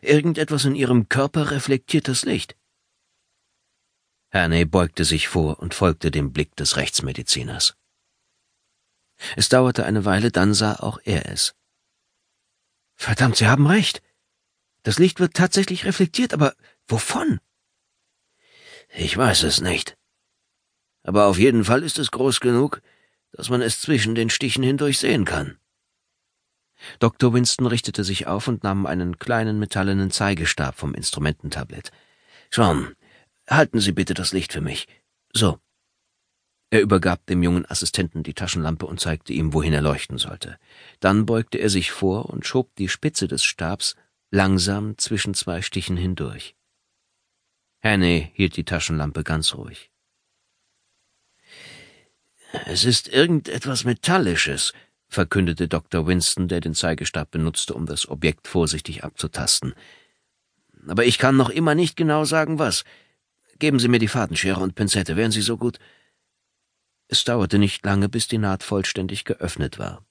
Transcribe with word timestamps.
Irgendetwas 0.00 0.64
in 0.64 0.74
Ihrem 0.74 1.08
Körper 1.08 1.50
reflektiert 1.50 2.08
das 2.08 2.24
Licht. 2.24 2.56
Herney 4.30 4.64
beugte 4.64 5.04
sich 5.04 5.28
vor 5.28 5.58
und 5.58 5.74
folgte 5.74 6.10
dem 6.10 6.32
Blick 6.32 6.56
des 6.56 6.76
Rechtsmediziners. 6.76 7.76
Es 9.36 9.48
dauerte 9.48 9.84
eine 9.84 10.04
Weile, 10.04 10.30
dann 10.30 10.54
sah 10.54 10.76
auch 10.76 10.98
er 11.04 11.30
es. 11.30 11.54
Verdammt, 12.94 13.36
Sie 13.36 13.46
haben 13.46 13.66
recht. 13.66 14.02
Das 14.82 14.98
Licht 14.98 15.20
wird 15.20 15.34
tatsächlich 15.34 15.84
reflektiert, 15.84 16.32
aber 16.32 16.54
wovon? 16.88 17.40
Ich 18.88 19.16
weiß 19.16 19.44
es 19.44 19.60
nicht. 19.60 19.96
Aber 21.02 21.26
auf 21.26 21.38
jeden 21.38 21.64
Fall 21.64 21.82
ist 21.82 21.98
es 21.98 22.10
groß 22.10 22.40
genug, 22.40 22.82
dass 23.32 23.48
man 23.48 23.62
es 23.62 23.80
zwischen 23.80 24.14
den 24.14 24.30
Stichen 24.30 24.62
hindurch 24.62 24.98
sehen 24.98 25.24
kann. 25.24 25.58
Dr. 26.98 27.32
Winston 27.32 27.66
richtete 27.66 28.04
sich 28.04 28.26
auf 28.26 28.48
und 28.48 28.64
nahm 28.64 28.86
einen 28.86 29.18
kleinen 29.18 29.58
metallenen 29.58 30.10
Zeigestab 30.10 30.76
vom 30.76 30.94
Instrumententablett. 30.94 31.90
John, 32.50 32.94
halten 33.48 33.80
Sie 33.80 33.92
bitte 33.92 34.14
das 34.14 34.32
Licht 34.32 34.52
für 34.52 34.60
mich. 34.60 34.88
So. 35.32 35.58
Er 36.70 36.80
übergab 36.80 37.26
dem 37.26 37.42
jungen 37.42 37.66
Assistenten 37.66 38.22
die 38.22 38.34
Taschenlampe 38.34 38.86
und 38.86 38.98
zeigte 38.98 39.32
ihm, 39.32 39.52
wohin 39.52 39.74
er 39.74 39.82
leuchten 39.82 40.16
sollte. 40.16 40.58
Dann 41.00 41.26
beugte 41.26 41.58
er 41.58 41.68
sich 41.68 41.90
vor 41.90 42.30
und 42.30 42.46
schob 42.46 42.74
die 42.76 42.88
Spitze 42.88 43.28
des 43.28 43.44
Stabs 43.44 43.94
langsam 44.30 44.96
zwischen 44.96 45.34
zwei 45.34 45.60
Stichen 45.60 45.98
hindurch. 45.98 46.56
Hannay 47.82 48.30
hielt 48.34 48.56
die 48.56 48.64
Taschenlampe 48.64 49.22
ganz 49.22 49.54
ruhig. 49.54 49.90
Es 52.66 52.84
ist 52.84 53.08
irgendetwas 53.08 53.84
Metallisches, 53.84 54.72
verkündete 55.12 55.68
Dr. 55.68 56.06
Winston, 56.06 56.48
der 56.48 56.60
den 56.60 56.74
Zeigestab 56.74 57.30
benutzte, 57.30 57.74
um 57.74 57.86
das 57.86 58.08
Objekt 58.08 58.48
vorsichtig 58.48 59.04
abzutasten. 59.04 59.74
Aber 60.86 61.04
ich 61.04 61.18
kann 61.18 61.36
noch 61.36 61.50
immer 61.50 61.74
nicht 61.74 61.96
genau 61.96 62.24
sagen, 62.24 62.58
was. 62.58 62.84
Geben 63.58 63.78
Sie 63.78 63.88
mir 63.88 63.98
die 63.98 64.08
Fadenschere 64.08 64.60
und 64.60 64.74
Pinzette, 64.74 65.16
wären 65.16 65.30
Sie 65.30 65.42
so 65.42 65.56
gut. 65.56 65.78
Es 67.08 67.24
dauerte 67.24 67.58
nicht 67.58 67.84
lange, 67.84 68.08
bis 68.08 68.26
die 68.26 68.38
Naht 68.38 68.62
vollständig 68.62 69.24
geöffnet 69.24 69.78
war. 69.78 70.04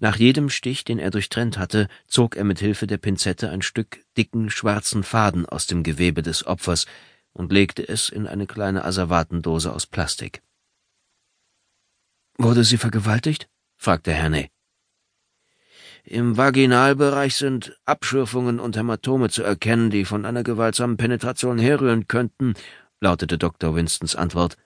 Nach 0.00 0.16
jedem 0.16 0.50
Stich, 0.50 0.84
den 0.84 0.98
er 0.98 1.10
durchtrennt 1.10 1.56
hatte, 1.56 1.88
zog 2.06 2.36
er 2.36 2.44
mit 2.44 2.58
Hilfe 2.58 2.86
der 2.86 2.98
Pinzette 2.98 3.50
ein 3.50 3.62
Stück 3.62 4.04
dicken, 4.16 4.50
schwarzen 4.50 5.04
Faden 5.04 5.46
aus 5.46 5.66
dem 5.66 5.82
Gewebe 5.82 6.22
des 6.22 6.46
Opfers 6.46 6.86
und 7.32 7.52
legte 7.52 7.88
es 7.88 8.08
in 8.08 8.26
eine 8.26 8.46
kleine 8.46 8.84
Asservatendose 8.84 9.72
aus 9.72 9.86
Plastik. 9.86 10.42
Wurde 12.36 12.64
sie 12.64 12.76
vergewaltigt? 12.76 13.48
Fragte 13.80 14.12
Herney. 14.12 14.50
Im 16.04 16.36
Vaginalbereich 16.36 17.34
sind 17.34 17.78
Abschürfungen 17.86 18.60
und 18.60 18.76
Hämatome 18.76 19.30
zu 19.30 19.42
erkennen, 19.42 19.88
die 19.90 20.04
von 20.04 20.26
einer 20.26 20.42
gewaltsamen 20.42 20.98
Penetration 20.98 21.58
herrühren 21.58 22.06
könnten, 22.06 22.54
lautete 23.00 23.38
Dr. 23.38 23.74
Winstons 23.74 24.16
Antwort. 24.16 24.58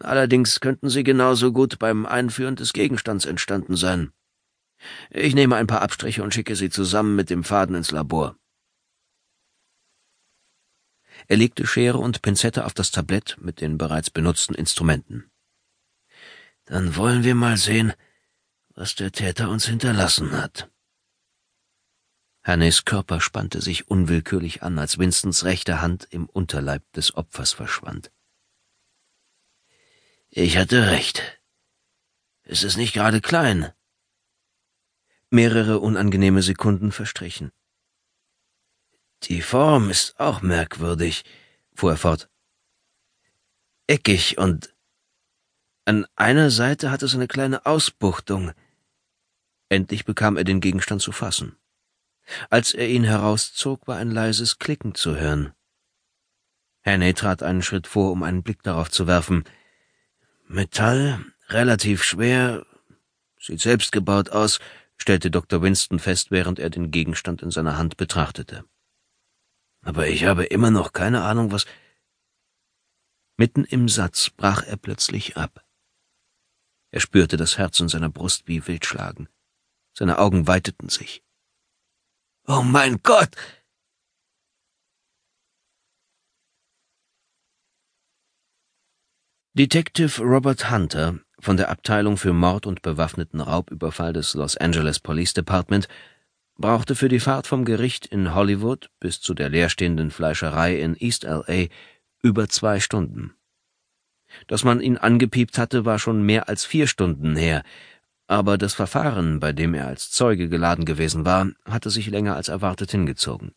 Allerdings 0.00 0.60
könnten 0.60 0.88
sie 0.88 1.04
genauso 1.04 1.52
gut 1.52 1.78
beim 1.78 2.06
Einführen 2.06 2.56
des 2.56 2.72
Gegenstands 2.72 3.26
entstanden 3.26 3.76
sein. 3.76 4.10
Ich 5.10 5.34
nehme 5.34 5.56
ein 5.56 5.66
paar 5.66 5.82
Abstriche 5.82 6.22
und 6.22 6.32
schicke 6.32 6.56
sie 6.56 6.70
zusammen 6.70 7.16
mit 7.16 7.28
dem 7.28 7.44
Faden 7.44 7.76
ins 7.76 7.90
Labor. 7.90 8.36
Er 11.28 11.36
legte 11.36 11.66
Schere 11.66 11.98
und 11.98 12.22
Pinzette 12.22 12.64
auf 12.64 12.72
das 12.72 12.90
Tablett 12.90 13.36
mit 13.38 13.60
den 13.60 13.76
bereits 13.76 14.08
benutzten 14.08 14.54
Instrumenten. 14.54 15.30
Dann 16.64 16.96
wollen 16.96 17.22
wir 17.22 17.34
mal 17.34 17.58
sehen, 17.58 17.92
was 18.74 18.94
der 18.94 19.12
Täter 19.12 19.48
uns 19.50 19.66
hinterlassen 19.66 20.32
hat. 20.32 20.70
Hannes 22.42 22.84
Körper 22.84 23.20
spannte 23.20 23.62
sich 23.62 23.88
unwillkürlich 23.88 24.62
an, 24.62 24.78
als 24.78 24.98
Winstons 24.98 25.44
rechte 25.44 25.80
Hand 25.80 26.06
im 26.10 26.26
Unterleib 26.26 26.82
des 26.92 27.14
Opfers 27.14 27.52
verschwand. 27.52 28.12
Ich 30.28 30.58
hatte 30.58 30.90
recht. 30.90 31.40
Es 32.42 32.62
ist 32.62 32.76
nicht 32.76 32.92
gerade 32.92 33.20
klein. 33.20 33.72
Mehrere 35.30 35.78
unangenehme 35.78 36.42
Sekunden 36.42 36.92
verstrichen. 36.92 37.50
Die 39.22 39.40
Form 39.40 39.88
ist 39.88 40.20
auch 40.20 40.42
merkwürdig, 40.42 41.24
fuhr 41.72 41.92
er 41.92 41.96
fort. 41.96 42.28
Eckig 43.86 44.36
und 44.36 44.74
an 45.86 46.06
einer 46.16 46.50
Seite 46.50 46.90
hat 46.90 47.02
es 47.02 47.14
eine 47.14 47.28
kleine 47.28 47.64
Ausbuchtung. 47.64 48.52
Endlich 49.68 50.04
bekam 50.04 50.36
er 50.36 50.44
den 50.44 50.60
Gegenstand 50.60 51.02
zu 51.02 51.12
fassen. 51.12 51.56
Als 52.50 52.74
er 52.74 52.88
ihn 52.88 53.04
herauszog, 53.04 53.86
war 53.86 53.96
ein 53.96 54.10
leises 54.10 54.58
Klicken 54.58 54.94
zu 54.94 55.16
hören. 55.16 55.52
Hannay 56.84 57.14
trat 57.14 57.42
einen 57.42 57.62
Schritt 57.62 57.86
vor, 57.86 58.12
um 58.12 58.22
einen 58.22 58.42
Blick 58.42 58.62
darauf 58.62 58.90
zu 58.90 59.06
werfen. 59.06 59.44
Metall, 60.46 61.24
relativ 61.48 62.04
schwer, 62.04 62.66
sieht 63.38 63.60
selbst 63.60 63.92
gebaut 63.92 64.30
aus, 64.30 64.60
stellte 64.96 65.30
Dr. 65.30 65.62
Winston 65.62 65.98
fest, 65.98 66.30
während 66.30 66.58
er 66.58 66.70
den 66.70 66.90
Gegenstand 66.90 67.42
in 67.42 67.50
seiner 67.50 67.78
Hand 67.78 67.96
betrachtete. 67.96 68.64
Aber 69.82 70.08
ich 70.08 70.24
habe 70.24 70.44
immer 70.44 70.70
noch 70.70 70.92
keine 70.92 71.22
Ahnung, 71.22 71.52
was. 71.52 71.66
Mitten 73.36 73.64
im 73.64 73.88
Satz 73.88 74.30
brach 74.30 74.62
er 74.62 74.76
plötzlich 74.76 75.36
ab. 75.36 75.64
Er 76.90 77.00
spürte 77.00 77.36
das 77.36 77.58
Herz 77.58 77.80
in 77.80 77.88
seiner 77.88 78.08
Brust 78.08 78.46
wie 78.46 78.66
wild 78.66 78.86
schlagen. 78.86 79.28
Seine 79.96 80.18
Augen 80.18 80.46
weiteten 80.46 80.88
sich. 80.88 81.22
Oh 82.46 82.62
mein 82.62 83.00
Gott! 83.02 83.30
Detective 89.56 90.20
Robert 90.20 90.68
Hunter 90.70 91.20
von 91.38 91.56
der 91.56 91.68
Abteilung 91.68 92.16
für 92.16 92.32
Mord 92.32 92.66
und 92.66 92.82
bewaffneten 92.82 93.40
Raubüberfall 93.40 94.12
des 94.12 94.34
Los 94.34 94.56
Angeles 94.56 94.98
Police 94.98 95.32
Department 95.32 95.86
brauchte 96.56 96.96
für 96.96 97.08
die 97.08 97.20
Fahrt 97.20 97.46
vom 97.46 97.64
Gericht 97.64 98.06
in 98.06 98.34
Hollywood 98.34 98.90
bis 98.98 99.20
zu 99.20 99.32
der 99.32 99.48
leerstehenden 99.48 100.10
Fleischerei 100.10 100.76
in 100.76 100.96
East 100.96 101.22
LA 101.22 101.66
über 102.20 102.48
zwei 102.48 102.80
Stunden. 102.80 103.34
Dass 104.48 104.64
man 104.64 104.80
ihn 104.80 104.96
angepiept 104.96 105.58
hatte, 105.58 105.84
war 105.84 106.00
schon 106.00 106.22
mehr 106.22 106.48
als 106.48 106.64
vier 106.64 106.88
Stunden 106.88 107.36
her, 107.36 107.62
aber 108.26 108.58
das 108.58 108.74
Verfahren, 108.74 109.40
bei 109.40 109.52
dem 109.52 109.74
er 109.74 109.86
als 109.86 110.10
Zeuge 110.10 110.48
geladen 110.48 110.84
gewesen 110.84 111.24
war, 111.24 111.48
hatte 111.66 111.90
sich 111.90 112.06
länger 112.08 112.36
als 112.36 112.48
erwartet 112.48 112.90
hingezogen. 112.90 113.52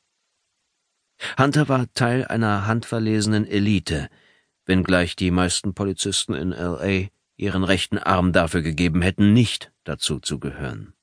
Hunter 1.38 1.68
war 1.68 1.92
Teil 1.94 2.26
einer 2.26 2.68
handverlesenen 2.68 3.48
Elite, 3.48 4.10
wenngleich 4.66 5.16
die 5.16 5.32
meisten 5.32 5.74
Polizisten 5.74 6.34
in 6.34 6.52
LA 6.52 7.08
ihren 7.38 7.64
rechten 7.64 7.98
Arm 7.98 8.34
dafür 8.34 8.62
gegeben 8.62 9.02
hätten, 9.02 9.34
nicht 9.34 9.72
dazu 9.84 10.20
zu 10.20 10.40
gehören. 10.40 10.94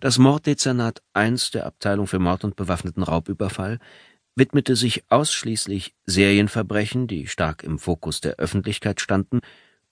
Das 0.00 0.18
Morddezernat 0.18 1.00
I 1.16 1.36
der 1.54 1.66
Abteilung 1.66 2.08
für 2.08 2.18
Mord 2.18 2.44
und 2.44 2.56
bewaffneten 2.56 3.04
Raubüberfall 3.04 3.78
widmete 4.34 4.74
sich 4.74 5.04
ausschließlich 5.10 5.94
Serienverbrechen, 6.06 7.06
die 7.06 7.28
stark 7.28 7.62
im 7.62 7.78
Fokus 7.78 8.20
der 8.20 8.36
Öffentlichkeit 8.36 9.00
standen, 9.00 9.40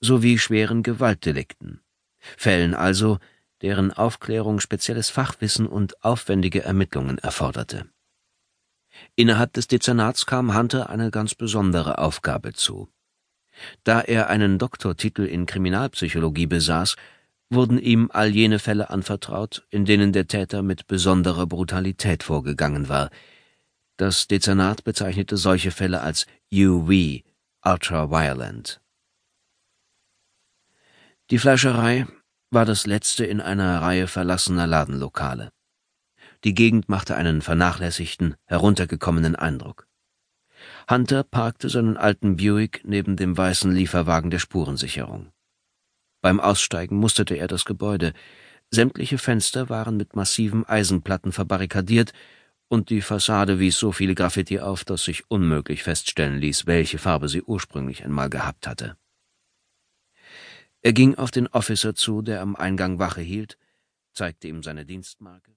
sowie 0.01 0.39
schweren 0.39 0.83
Gewaltdelikten. 0.83 1.81
Fällen 2.19 2.75
also, 2.75 3.19
deren 3.63 3.93
Aufklärung 3.93 4.61
spezielles 4.61 5.11
Fachwissen 5.11 5.67
und 5.67 6.05
aufwendige 6.05 6.63
Ermittlungen 6.63 7.19
erforderte. 7.19 7.87
Innerhalb 9.17 9.53
des 9.53 9.67
Dezernats 9.67 10.27
kam 10.27 10.57
Hunter 10.57 10.91
eine 10.91 11.11
ganz 11.11 11.35
besondere 11.35 11.99
Aufgabe 11.99 12.53
zu. 12.53 12.89
Da 13.85 14.01
er 14.01 14.29
einen 14.29 14.59
Doktortitel 14.59 15.23
in 15.23 15.47
Kriminalpsychologie 15.47 16.47
besaß, 16.47 16.97
wurden 17.51 17.79
ihm 17.79 18.11
all 18.13 18.29
jene 18.29 18.59
Fälle 18.59 18.91
anvertraut, 18.91 19.67
in 19.71 19.85
denen 19.85 20.13
der 20.13 20.29
Täter 20.29 20.63
mit 20.63 20.87
besonderer 20.87 21.47
Brutalität 21.47 22.23
vorgegangen 22.23 22.89
war. 22.89 23.11
Das 23.97 24.29
Dezernat 24.29 24.85
bezeichnete 24.85 25.37
solche 25.37 25.71
Fälle 25.71 26.03
als 26.03 26.27
UV, 26.53 27.23
Ultra 27.65 28.11
Violent. 28.11 28.81
Die 31.31 31.39
Fleischerei 31.39 32.07
war 32.51 32.65
das 32.65 32.87
letzte 32.87 33.27
in 33.27 33.43
einer 33.43 33.83
Reihe 33.83 34.07
verlassener 34.07 34.67
Ladenlokale. 34.67 35.51
Die 36.43 36.55
Gegend 36.55 36.89
machte 36.89 37.17
einen 37.17 37.43
vernachlässigten, 37.43 38.37
heruntergekommenen 38.47 39.37
Eindruck. 39.37 39.87
Hunter 40.91 41.25
parkte 41.25 41.69
seinen 41.69 41.99
alten 41.99 42.37
Buick 42.37 42.81
neben 42.85 43.17
dem 43.17 43.37
weißen 43.37 43.71
Lieferwagen 43.71 44.31
der 44.31 44.39
Spurensicherung. 44.39 45.31
Beim 46.23 46.41
Aussteigen 46.41 46.97
musterte 46.97 47.35
er 47.35 47.47
das 47.47 47.67
Gebäude. 47.67 48.15
Sämtliche 48.71 49.19
Fenster 49.19 49.69
waren 49.69 49.99
mit 49.99 50.17
massiven 50.17 50.65
Eisenplatten 50.65 51.33
verbarrikadiert, 51.33 52.13
und 52.69 52.89
die 52.89 53.03
Fassade 53.03 53.59
wies 53.59 53.79
so 53.79 53.93
viele 53.93 54.15
Graffiti 54.15 54.61
auf, 54.61 54.85
dass 54.85 55.05
sich 55.05 55.31
unmöglich 55.31 55.83
feststellen 55.83 56.39
ließ, 56.39 56.67
welche 56.67 56.97
Farbe 56.97 57.29
sie 57.29 57.43
ursprünglich 57.43 58.03
einmal 58.05 58.31
gehabt 58.31 58.67
hatte. 58.67 58.97
Er 60.83 60.93
ging 60.93 61.15
auf 61.17 61.31
den 61.31 61.49
Officer 61.49 61.95
zu, 61.95 62.23
der 62.23 62.41
am 62.41 62.57
Eingang 62.57 62.99
Wache 62.99 63.21
hielt, 63.21 63.59
zeigte 64.15 64.49
ihm 64.49 64.63
seine 64.63 64.85
Dienstmarke 64.85 65.47